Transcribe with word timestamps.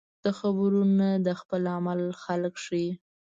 د 0.23 0.25
خبرو 0.39 0.81
نه 0.99 1.09
د 1.25 1.27
عمل 1.75 2.01
خلک 2.23 2.53
شئ. 2.65 2.87